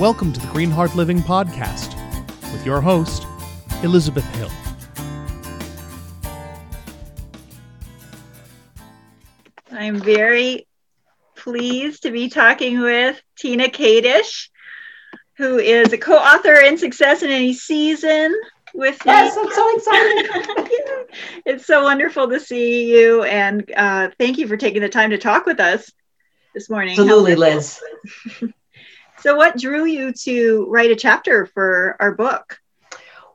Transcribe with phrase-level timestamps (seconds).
[0.00, 1.94] Welcome to the Green Heart Living Podcast
[2.52, 3.28] with your host,
[3.84, 4.50] Elizabeth Hill.
[9.70, 10.66] I'm very
[11.36, 14.48] pleased to be talking with Tina Kadish,
[15.36, 18.34] who is a co author in Success in Any Season
[18.74, 19.42] with Yes, me.
[19.42, 20.30] I'm so excited.
[21.46, 25.18] It's so wonderful to see you, and uh, thank you for taking the time to
[25.18, 25.88] talk with us
[26.52, 26.98] this morning.
[26.98, 27.80] Absolutely, Liz.
[29.24, 32.60] So, what drew you to write a chapter for our book?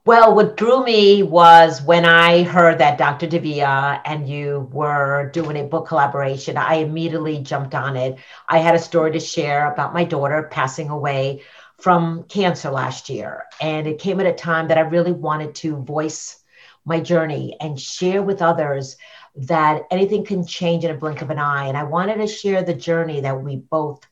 [0.05, 3.25] Well, what drew me was when I heard that Dr.
[3.25, 8.19] Davia and you were doing a book collaboration, I immediately jumped on it.
[8.47, 11.41] I had a story to share about my daughter passing away
[11.79, 13.45] from cancer last year.
[13.59, 16.39] And it came at a time that I really wanted to voice
[16.85, 18.95] my journey and share with others
[19.35, 21.65] that anything can change in a blink of an eye.
[21.65, 24.05] And I wanted to share the journey that we both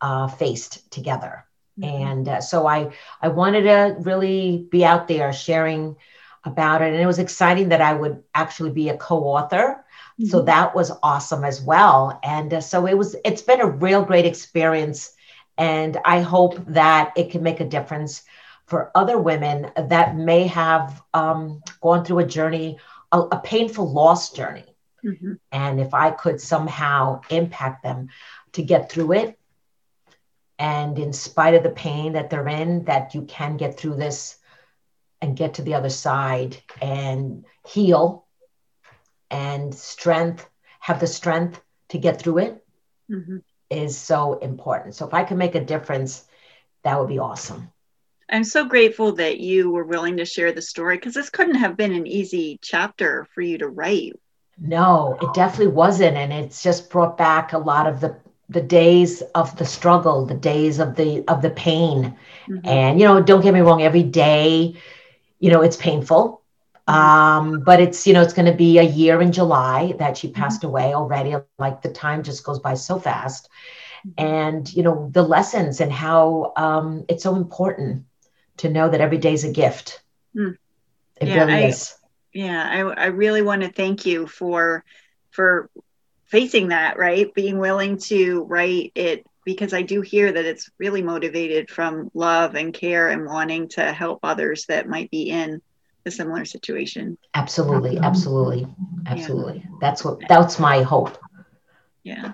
[0.00, 1.44] uh, faced together.
[1.82, 2.90] And uh, so I
[3.22, 5.96] I wanted to really be out there sharing
[6.44, 9.84] about it, and it was exciting that I would actually be a co-author.
[10.22, 10.46] So Mhm.
[10.46, 12.18] that was awesome as well.
[12.22, 13.16] And uh, so it was.
[13.24, 15.12] It's been a real great experience,
[15.58, 18.22] and I hope that it can make a difference
[18.66, 22.78] for other women that may have um, gone through a journey,
[23.12, 24.64] a, a painful loss journey.
[25.02, 25.38] Mhm.
[25.52, 28.08] And if I could somehow impact them
[28.52, 29.37] to get through it,
[30.58, 34.36] and in spite of the pain that they're in, that you can get through this
[35.20, 38.26] and get to the other side and heal
[39.30, 40.48] and strength,
[40.80, 42.64] have the strength to get through it
[43.10, 43.42] Mhm.
[43.70, 44.94] is so important.
[44.94, 46.26] So if I can make a difference,
[46.82, 47.70] that would be awesome.
[48.30, 51.76] I'm so grateful that you were willing to share the story because this couldn't have
[51.76, 54.12] been an easy chapter for you to write.
[54.60, 56.16] No, it definitely wasn't.
[56.16, 58.16] And it's just brought back a lot of the
[58.48, 62.14] the days of the struggle, the days of the of the pain.
[62.48, 62.62] Mhm.
[62.64, 64.74] And you know, don't get me wrong, every day,
[65.38, 66.42] you know, it's painful.
[66.86, 70.64] Um, but it's you know, it's gonna be a year in July that she passed
[70.64, 71.34] away already.
[71.34, 73.28] Like the time just goes by so fast.
[74.02, 78.04] And you know, the lessons and how um it's so important
[78.58, 80.02] to know that every day's a gift.
[80.36, 80.56] Mm.
[81.20, 81.96] It Yeah, really I- is.
[82.34, 84.84] yeah I, I really want to thank you for
[85.30, 85.70] for
[86.28, 87.32] facing that right?
[87.34, 92.54] Being willing to write it because i do hear that it's really motivated from love
[92.54, 95.62] and care and wanting to help others that might be in
[96.08, 97.16] a similar situation.
[97.34, 98.66] Absolutely, absolutely,
[99.06, 99.64] absolutely.
[99.80, 101.16] That's what that's my hope.
[102.02, 102.32] yeah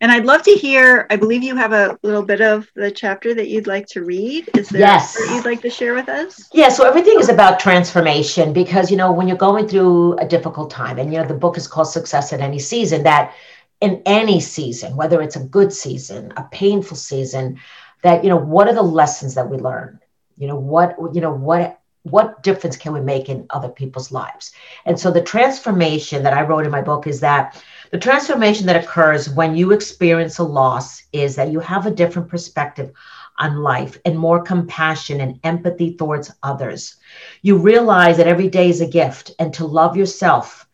[0.00, 3.34] and i'd love to hear i believe you have a little bit of the chapter
[3.34, 5.16] that you'd like to read is there Yes.
[5.30, 9.12] you'd like to share with us Yeah, so everything is about transformation because you know
[9.12, 12.32] when you're going through a difficult time, and you know the book is called Success
[12.32, 13.02] in Any Season.
[13.02, 13.34] That
[13.80, 17.58] in any season, whether it's a good season, a painful season,
[18.02, 20.00] that you know what are the lessons that we learn?
[20.36, 24.52] You know what you know what what difference can we make in other people's lives?
[24.86, 28.82] And so the transformation that I wrote in my book is that the transformation that
[28.82, 32.92] occurs when you experience a loss is that you have a different perspective
[33.38, 36.96] on life and more compassion and empathy towards others.
[37.42, 40.66] You realize that every day is a gift and to love yourself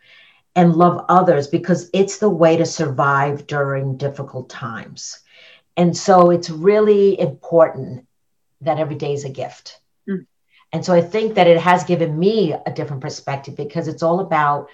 [0.57, 5.21] and love others because it's the way to survive during difficult times.
[5.77, 8.07] And so it's really important
[8.61, 9.81] that every day is a gift.
[10.75, 14.21] And so I think that it has given me a different perspective because it's all
[14.21, 14.69] about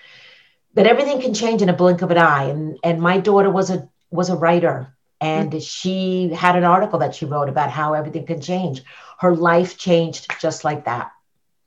[0.74, 2.44] that everything can change in a blink of an eye.
[2.44, 7.14] And and my daughter was a was a writer and she had an article that
[7.14, 8.82] she wrote about how everything can change.
[9.20, 11.12] Her life changed just like that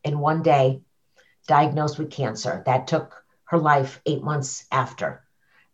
[0.03, 0.81] in one day,
[1.47, 2.63] diagnosed with cancer.
[2.65, 5.23] That took her life eight months after.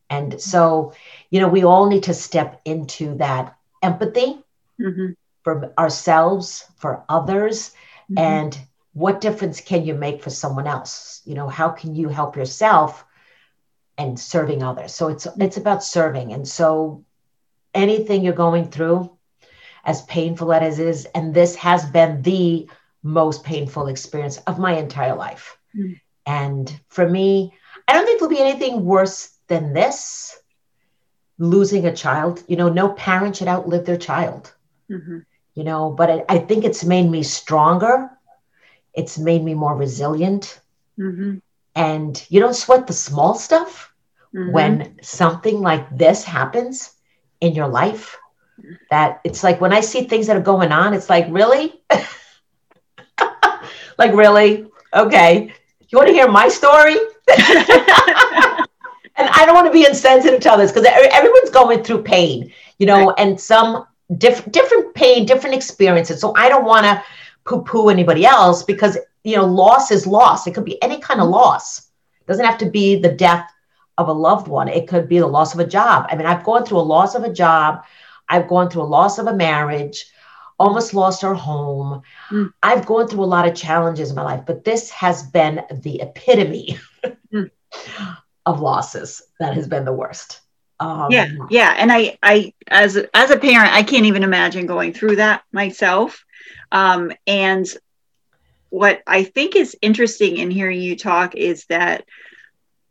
[0.10, 0.94] And so,
[1.32, 4.44] you know, we all need to step into that empathy
[4.80, 7.72] Mhm, for ourselves, for others,
[8.10, 8.18] mhm.
[8.18, 8.60] and
[8.94, 11.22] what difference can you make for someone else?
[11.26, 13.06] You know, how can you help yourself
[13.98, 14.94] and serving others?
[14.94, 16.34] So it's it's about serving.
[16.34, 17.04] And so
[17.74, 19.10] anything you're going through,
[19.86, 22.70] as painful as it is, and this has been the
[23.04, 25.58] most painful experience of my entire life.
[25.76, 26.00] Mm.
[26.26, 27.54] And for me,
[27.88, 30.38] I don't think there'll be anything worse than this.
[31.40, 34.54] Losing a child, you know, no parent should outlive their child
[34.90, 35.26] Mhm,
[35.60, 38.10] you know but I, I think it's made me stronger.
[38.94, 40.60] It's made me more resilient.
[41.00, 41.42] Mhm,
[41.76, 43.94] and you don't sweat the small stuff
[44.36, 44.52] mhm.
[44.54, 46.92] when something like this happens
[47.42, 48.18] in your life.
[48.92, 51.74] That it's like when i see things that are going on it's like really?
[53.98, 54.66] Like really?
[54.94, 55.54] Okay.
[55.90, 56.98] You want to hear my story?
[59.18, 62.88] And I don't want to be insensitive to others because everyone's going through pain, you
[62.88, 63.86] know, and some
[64.18, 66.20] different different pain, different experiences.
[66.20, 67.04] So I don't want to
[67.46, 70.48] poo-poo anybody else because you know loss is loss.
[70.48, 71.90] It could be any kind of loss.
[72.20, 73.50] It doesn't have to be the death
[73.98, 74.68] of a loved one.
[74.68, 76.08] It could be the loss of a job.
[76.10, 77.84] I mean, I've gone through a loss of a job.
[78.30, 80.06] I've gone through a loss of a marriage,
[80.58, 82.02] almost lost our home.
[82.30, 82.54] Mm.
[82.64, 86.02] I've gone through a lot of challenges in my life, but this has been the
[86.02, 86.78] epitome
[87.34, 87.50] mm.
[88.46, 89.22] of losses.
[89.40, 90.42] That has been the worst.
[90.80, 94.94] Um, yeah, yeah, and I, I, as as a parent, I can't even imagine going
[94.94, 96.24] through that myself.
[96.72, 97.68] Um, and
[98.70, 102.06] what I think is interesting in hearing you talk is that,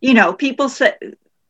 [0.01, 0.95] you know, people say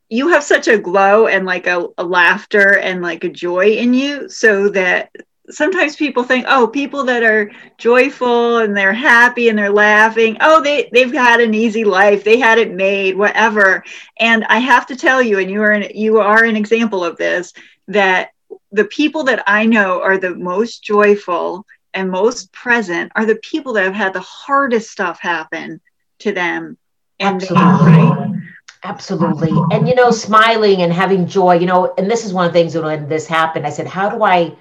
[0.09, 3.95] you have such a glow and like a, a laughter and like a joy in
[3.95, 5.11] you, so that
[5.51, 10.63] sometimes people think, oh, people that are joyful and they're happy and they're laughing, oh,
[10.63, 13.85] they, they've had an easy life, they had it made, whatever.
[14.19, 17.17] And I have to tell you, and you are an, you are an example of
[17.17, 17.53] this,
[17.89, 18.31] that
[18.73, 23.73] the people that I know are the most joyful and most present are the people
[23.75, 25.81] that have had the hardest stuff happen
[26.21, 26.77] to them.
[27.19, 27.93] And Absolutely.
[27.93, 28.39] They,
[28.85, 29.51] Absolutely.
[29.73, 32.59] And, you know, smiling and having joy, you know, and this is one of the
[32.59, 34.55] things when this happened, I said, how do I,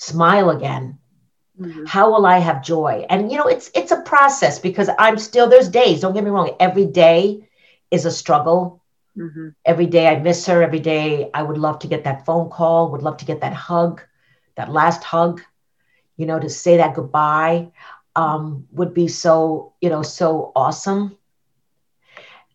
[0.00, 0.98] smile again.
[1.60, 1.84] Mm-hmm.
[1.86, 3.04] how will i have joy?
[3.10, 6.30] And you know it's it's a process because i'm still there's days don't get me
[6.30, 7.48] wrong every day
[7.90, 8.60] is a struggle.
[9.18, 9.48] Mm-hmm.
[9.66, 10.62] every day i miss her.
[10.62, 13.52] Every day i would love to get that phone call would love to get that
[13.52, 14.02] hug
[14.56, 15.42] that last hug
[16.16, 17.68] you know to say that goodbye
[18.16, 21.16] um, would be so you know so awesome.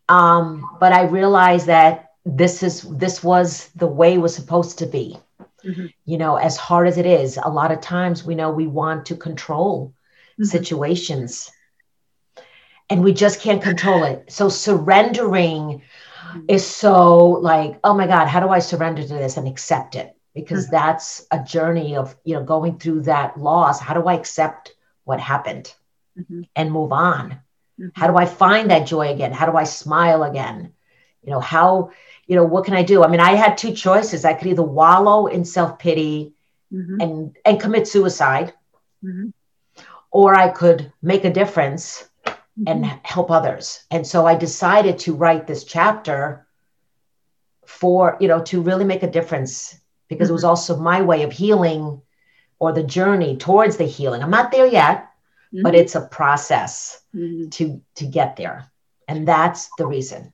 [0.08, 4.86] Um, but i realized that this is this was the way it was supposed to
[4.86, 5.16] be
[5.66, 5.86] mm-hmm.
[6.04, 9.06] you know as hard as it is a lot of times we know we want
[9.06, 9.94] to control
[10.32, 10.44] mm-hmm.
[10.44, 11.50] situations
[12.88, 16.40] and we just can't control it so surrendering mm-hmm.
[16.48, 20.16] is so like oh my god how do i surrender to this and accept it
[20.34, 20.76] because mm-hmm.
[20.76, 24.74] that's a journey of you know going through that loss how do i accept
[25.04, 25.74] what happened
[26.18, 26.42] mm-hmm.
[26.54, 27.30] and move on
[27.80, 27.88] mm-hmm.
[27.94, 30.72] how do i find that joy again how do i smile again
[31.22, 31.90] you know how
[32.26, 33.04] you know, what can I do?
[33.04, 34.24] I mean, I had two choices.
[34.24, 36.34] I could either wallow in self pity
[36.72, 37.00] mm-hmm.
[37.00, 38.52] and and commit suicide,
[39.04, 39.28] mm-hmm.
[40.10, 42.64] or I could make a difference mm-hmm.
[42.66, 43.84] and help others.
[43.90, 46.46] And so I decided to write this chapter
[47.64, 49.78] for you know to really make a difference
[50.08, 50.50] because it was mm-hmm.
[50.50, 52.02] also my way of healing
[52.58, 54.22] or the journey towards the healing.
[54.22, 55.10] I'm not there yet,
[55.52, 55.74] but mm-hmm.
[55.74, 57.50] it's a process mm-hmm.
[57.50, 58.68] to to get there,
[59.06, 60.32] and that's the reason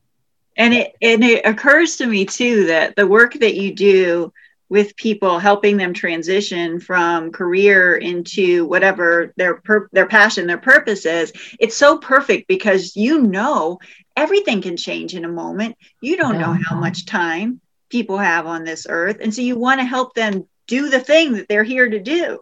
[0.57, 4.33] and it and it occurs to me too that the work that you do
[4.69, 11.05] with people helping them transition from career into whatever their per- their passion their purpose
[11.05, 13.79] is it's so perfect because you know
[14.17, 15.77] everything can change in a moment.
[16.01, 19.19] You don't know how much time people have on this earth.
[19.21, 22.41] And so you want to help them do the thing that they're here to do.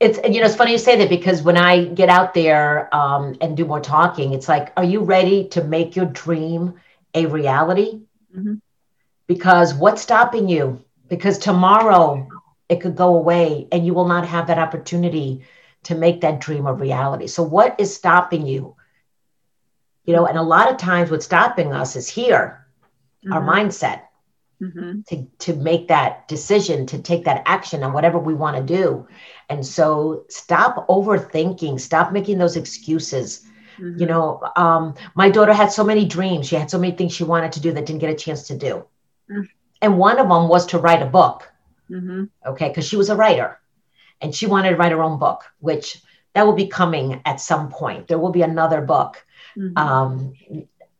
[0.00, 3.36] It's you know it's funny you say that because when i get out there um,
[3.40, 6.74] and do more talking it's like are you ready to make your dream
[7.14, 8.00] a reality
[8.34, 8.54] mm-hmm.
[9.26, 12.28] because what's stopping you because tomorrow
[12.68, 15.44] it could go away and you will not have that opportunity
[15.84, 18.74] to make that dream a reality so what is stopping you
[20.04, 22.66] you know and a lot of times what's stopping us is here
[23.24, 23.32] mm-hmm.
[23.32, 24.02] our mindset
[24.60, 25.00] mm-hmm.
[25.08, 29.06] to, to make that decision to take that action on whatever we want to do
[29.48, 33.46] and so stop overthinking stop making those excuses
[33.78, 34.00] Mm-hmm.
[34.00, 36.48] You know, um, my daughter had so many dreams.
[36.48, 38.56] She had so many things she wanted to do that didn't get a chance to
[38.56, 38.84] do.
[39.30, 39.42] Mm-hmm.
[39.80, 41.50] And one of them was to write a book.
[41.90, 42.24] Mm-hmm.
[42.46, 43.60] Okay, because she was a writer
[44.20, 46.00] and she wanted to write her own book, which
[46.34, 48.08] that will be coming at some point.
[48.08, 49.24] There will be another book.
[49.56, 49.76] Mm-hmm.
[49.76, 50.34] Um,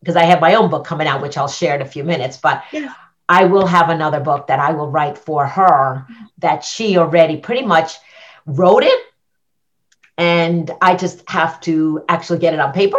[0.00, 2.36] because I have my own book coming out, which I'll share in a few minutes.
[2.36, 2.92] But yeah.
[3.28, 6.04] I will have another book that I will write for her
[6.38, 7.94] that she already pretty much
[8.44, 9.00] wrote it
[10.18, 12.98] and I just have to actually get it on paper.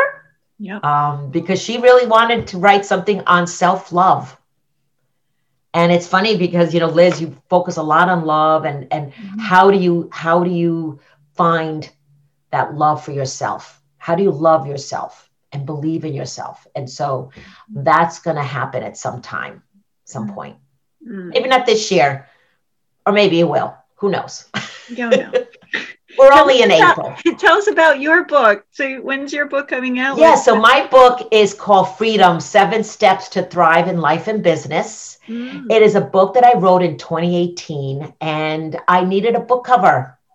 [0.59, 0.77] Yeah.
[0.77, 4.37] Um, because she really wanted to write something on self love.
[5.73, 9.11] And it's funny because you know, Liz, you focus a lot on love and and
[9.11, 9.39] mm-hmm.
[9.39, 10.99] how do you how do you
[11.35, 11.89] find
[12.51, 13.81] that love for yourself?
[13.97, 16.67] How do you love yourself and believe in yourself?
[16.75, 17.31] And so
[17.69, 19.63] that's going to happen at some time,
[20.05, 20.35] some mm.
[20.35, 20.57] point.
[21.05, 21.29] Mm-hmm.
[21.29, 22.27] Maybe not this year,
[23.05, 23.75] or maybe it will.
[23.95, 24.45] Who knows?
[24.93, 25.31] Don't know.
[26.17, 27.37] We're tell only in about, April.
[27.39, 28.65] Tell us about your book.
[28.71, 30.17] So, when's your book coming out?
[30.17, 35.17] Yeah, so my book is called Freedom Seven Steps to Thrive in Life and Business.
[35.27, 35.71] Mm.
[35.71, 40.17] It is a book that I wrote in 2018, and I needed a book cover.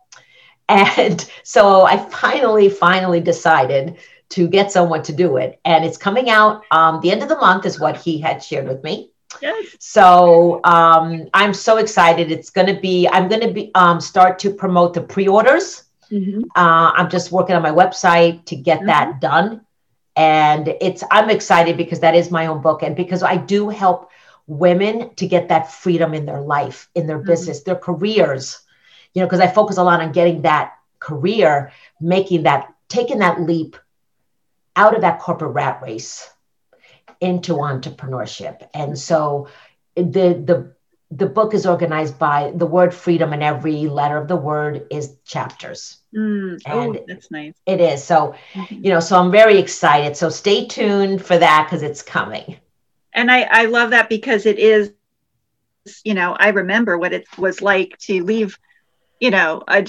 [0.71, 3.97] And so I finally, finally decided
[4.29, 5.59] to get someone to do it.
[5.65, 8.69] And it's coming out um, the end of the month, is what he had shared
[8.69, 9.11] with me.
[9.43, 9.77] Yes.
[9.79, 12.33] So um, I'm so excited.
[12.33, 15.85] It's going to be, I'm going to be um, start to promote the pre-orders.
[16.11, 16.45] Mm-hmm.
[16.57, 18.87] Uh, I'm just working on my website to get mm-hmm.
[18.87, 19.63] that done.
[20.17, 22.83] And it's, I'm excited because that is my own book.
[22.83, 24.11] And because I do help
[24.47, 27.29] women to get that freedom in their life, in their mm-hmm.
[27.29, 28.59] business, their careers,
[29.15, 33.41] you know, because I focus a lot on getting that career, making that, taking that
[33.43, 33.77] leap
[34.75, 36.31] out of that corporate rat race
[37.21, 38.69] into entrepreneurship.
[38.75, 39.49] And so
[39.97, 40.75] the the
[41.11, 45.17] the book is organized by the word freedom and every letter of the word is
[45.25, 45.99] chapters.
[46.15, 46.61] Mm.
[46.67, 47.55] And oh, that's nice.
[47.65, 48.05] It is.
[48.05, 48.85] So, mm-hmm.
[48.85, 50.17] you know, so I'm very excited.
[50.17, 52.57] So stay tuned for that because it's coming.
[53.15, 54.93] And I, I love that because it is,
[56.05, 58.59] you know, I remember what it was like to leave
[59.21, 59.85] you know a,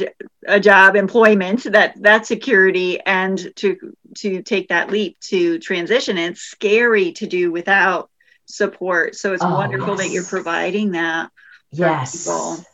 [0.47, 6.33] a job employment that that security and to to take that leap to transition and
[6.33, 8.09] it's scary to do without
[8.45, 9.15] support.
[9.15, 9.97] So it's oh, wonderful yes.
[9.99, 11.29] that you're providing that
[11.71, 12.27] yes.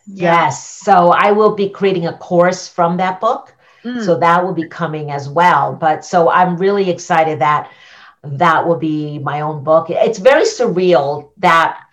[0.08, 0.46] yeah.
[0.46, 0.68] yes.
[0.68, 3.54] So i will be creating a course from that book.
[3.84, 4.04] Mm.
[4.04, 5.74] so that will be coming as well.
[5.74, 7.72] But so i'm really excited that
[8.24, 9.88] that will be my own book.
[9.90, 11.85] It's very surreal that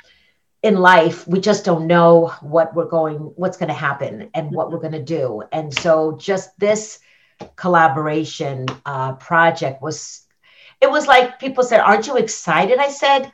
[0.62, 4.71] in life we just don't know what we're going what's going to happen and what
[4.71, 5.42] we're going to do.
[5.52, 7.00] And so just this
[7.57, 10.25] collaboration uh, project was
[10.81, 12.78] it was like people said aren't you excited?
[12.78, 13.33] I said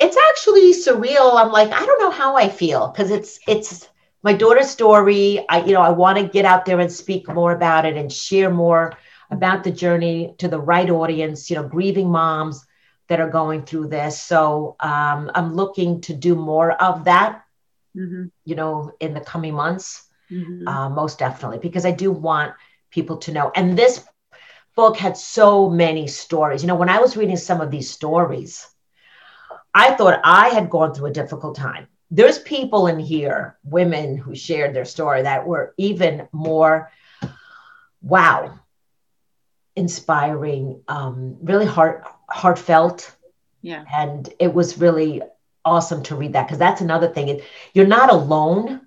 [0.00, 1.34] it's actually surreal.
[1.38, 3.88] I'm like i don't know how i feel because it's it's
[4.22, 5.44] my daughter's story.
[5.48, 8.10] I you know i want to get out there and speak more about it and
[8.10, 8.96] share more
[9.30, 12.64] about the journey to the right audience you know grieving moms
[13.08, 14.22] that are going through this.
[14.22, 17.42] So um, I'm looking to do more of that,
[17.96, 18.26] mm-hmm.
[18.44, 20.68] you know, in the coming months, mm-hmm.
[20.68, 22.54] uh, most definitely, because I do want
[22.90, 23.50] people to know.
[23.54, 24.04] And this
[24.76, 26.62] book had so many stories.
[26.62, 28.66] You know, when I was reading some of these stories,
[29.74, 31.88] I thought I had gone through a difficult time.
[32.10, 36.90] There's people in here, women who shared their story that were even more,
[38.00, 38.58] wow,
[39.76, 43.14] inspiring, um, really heart heartfelt.
[43.62, 43.84] Yeah.
[43.92, 45.22] And it was really
[45.64, 47.40] awesome to read that because that's another thing.
[47.74, 48.82] You're not alone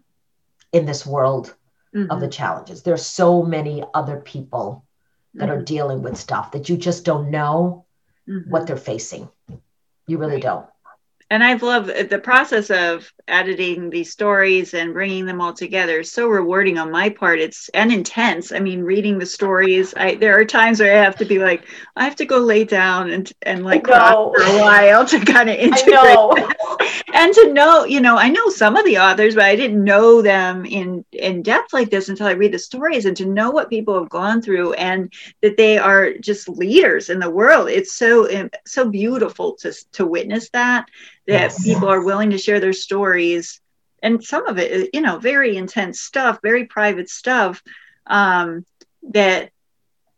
[0.71, 1.53] in this world
[1.93, 2.11] mm-hmm.
[2.11, 2.83] of the challenges.
[2.83, 4.85] There's so many other people
[5.35, 5.59] that mm-hmm.
[5.59, 7.85] are dealing with stuff that you just don't know
[8.27, 8.49] mm-hmm.
[8.49, 9.29] what they're facing.
[10.07, 10.43] You really right.
[10.43, 10.65] don't
[11.31, 16.03] and I've loved uh, the process of editing these stories and bringing them all together.
[16.03, 17.39] so rewarding on my part.
[17.39, 18.51] It's and intense.
[18.51, 19.93] I mean, reading the stories.
[19.95, 21.63] I there are times where I have to be like,
[21.95, 25.55] I have to go lay down and and like for a while to kind of
[25.55, 26.49] integrate
[27.13, 27.85] and to know.
[27.85, 31.43] You know, I know some of the authors, but I didn't know them in in
[31.43, 34.41] depth like this until I read the stories and to know what people have gone
[34.41, 37.69] through and that they are just leaders in the world.
[37.69, 40.89] It's so so beautiful to to witness that
[41.27, 43.59] that people are willing to share their stories.
[44.03, 47.61] And some of it you know very intense stuff very private stuff
[48.07, 48.65] um,
[49.11, 49.51] that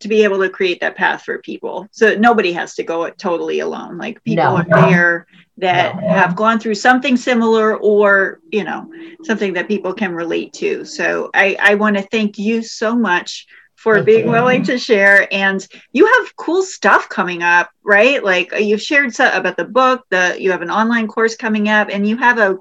[0.04, 1.88] to be able to create that path for people.
[1.92, 3.98] So nobody has to go it totally alone.
[3.98, 4.58] Like people no.
[4.58, 6.10] are there that no.
[6.10, 8.92] have gone through something similar or you know
[9.24, 10.86] something that people can relate to.
[10.86, 13.48] So i i want to thank you so much
[13.84, 14.32] for Thank being you.
[14.32, 15.28] willing to share.
[15.32, 18.24] And you have cool stuff coming up, right?
[18.24, 21.90] Like uh, you've shared about the book, the you have an online course coming up,
[21.92, 22.58] and you have a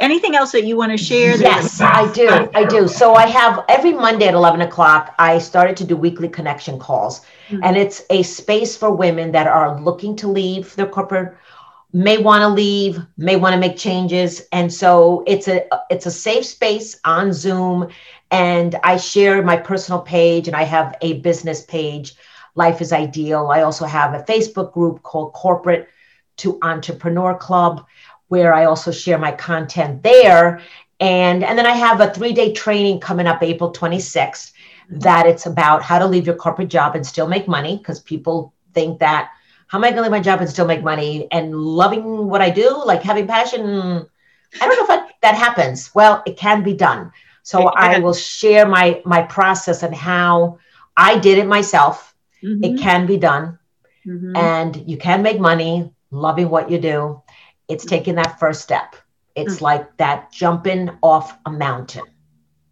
[0.00, 1.36] anything else that you want to share?
[1.36, 2.48] Yes, I do.
[2.54, 2.88] I do.
[2.88, 7.20] So I have every Monday at 11 o'clock, I started to do weekly connection calls.
[7.20, 7.60] Mm-hmm.
[7.62, 11.36] And it's a space for women that are looking to leave their corporate
[11.92, 16.10] may want to leave may want to make changes and so it's a it's a
[16.10, 17.86] safe space on zoom
[18.32, 22.14] and I share my personal page and I have a business page,
[22.54, 23.48] Life is Ideal.
[23.48, 25.88] I also have a Facebook group called Corporate
[26.38, 27.84] to Entrepreneur Club,
[28.28, 30.62] where I also share my content there.
[30.98, 34.52] And, and then I have a three day training coming up April 26th
[34.88, 38.54] that it's about how to leave your corporate job and still make money because people
[38.72, 39.30] think that
[39.66, 42.40] how am I going to leave my job and still make money and loving what
[42.40, 44.06] I do, like having passion.
[44.60, 45.94] I don't know if that happens.
[45.94, 47.12] Well, it can be done.
[47.42, 50.58] So I will share my my process and how
[50.96, 52.14] I did it myself.
[52.42, 52.64] Mm-hmm.
[52.64, 53.58] It can be done.
[54.06, 54.36] Mm-hmm.
[54.36, 57.22] And you can make money loving what you do.
[57.68, 58.96] It's taking that first step.
[59.34, 59.64] It's mm-hmm.
[59.64, 62.04] like that jumping off a mountain.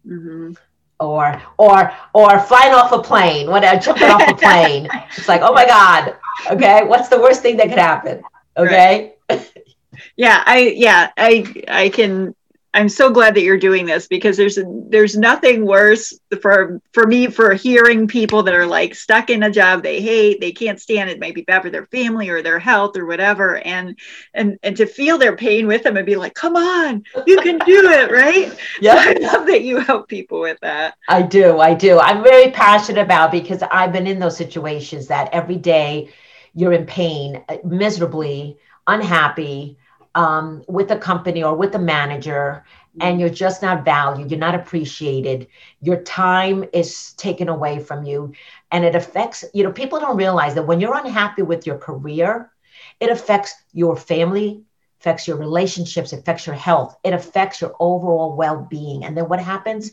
[0.07, 0.53] Mm-hmm.
[0.99, 4.87] Or or or flying off a plane, whatever, jumping off a plane.
[5.17, 6.15] It's like, oh my God.
[6.51, 6.83] Okay.
[6.85, 8.21] What's the worst thing that could happen?
[8.55, 9.13] Okay.
[9.29, 9.51] Right.
[10.15, 12.35] yeah, I yeah, I I can
[12.73, 17.27] I'm so glad that you're doing this because there's there's nothing worse for for me
[17.27, 21.09] for hearing people that are like stuck in a job they hate, they can't stand
[21.09, 23.99] it, might be bad for their family or their health or whatever, and
[24.33, 27.57] and and to feel their pain with them and be like, come on, you can
[27.59, 28.57] do it, right?
[28.79, 30.95] Yeah, so I love that you help people with that.
[31.07, 31.99] I do, I do.
[31.99, 36.09] I'm very passionate about because I've been in those situations that every day
[36.55, 39.77] you're in pain, miserably unhappy
[40.15, 42.63] um, with a company or with a manager
[42.99, 45.47] and you're just not valued, you're not appreciated,
[45.81, 48.33] your time is taken away from you.
[48.71, 52.51] And it affects, you know, people don't realize that when you're unhappy with your career,
[52.99, 54.63] it affects your family,
[54.99, 59.05] affects your relationships, affects your health, it affects your overall well being.
[59.05, 59.91] And then what happens?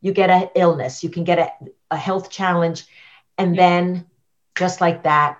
[0.00, 1.50] You get an illness, you can get a,
[1.90, 2.86] a health challenge.
[3.36, 4.06] And then
[4.54, 5.38] just like that,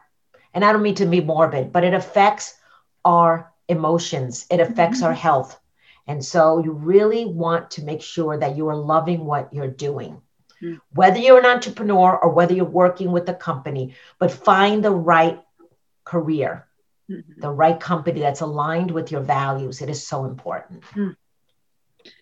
[0.54, 2.54] and I don't mean to be morbid, but it affects
[3.04, 5.06] our emotions, it affects mm-hmm.
[5.06, 5.60] our health.
[6.06, 10.20] And so you really want to make sure that you are loving what you're doing.
[10.62, 10.76] Mm-hmm.
[10.94, 15.40] Whether you're an entrepreneur or whether you're working with a company, but find the right
[16.04, 16.66] career,
[17.10, 17.40] mm-hmm.
[17.40, 19.82] the right company that's aligned with your values.
[19.82, 20.82] It is so important.
[20.94, 21.14] Mm.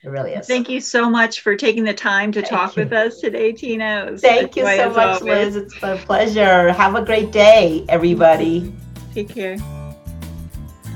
[0.03, 0.47] It really is.
[0.47, 2.85] Thank you so much for taking the time to Thank talk you.
[2.85, 4.17] with us today, Tina.
[4.19, 5.55] Thank you so much, always.
[5.55, 5.57] Liz.
[5.57, 6.73] It's a pleasure.
[6.73, 8.73] Have a great day, everybody.
[9.15, 9.59] Take care.